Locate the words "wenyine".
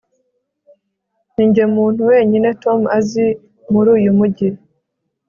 2.11-2.49